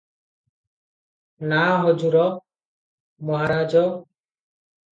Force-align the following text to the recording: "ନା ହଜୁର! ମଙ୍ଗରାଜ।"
"ନା 1.51 1.59
ହଜୁର! 1.85 2.25
ମଙ୍ଗରାଜ।" 3.31 3.87